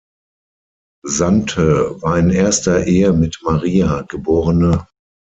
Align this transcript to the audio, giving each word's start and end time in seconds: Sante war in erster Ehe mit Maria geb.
Sante 1.05 2.01
war 2.01 2.17
in 2.17 2.31
erster 2.31 2.87
Ehe 2.87 3.13
mit 3.13 3.37
Maria 3.43 4.01
geb. 4.09 4.25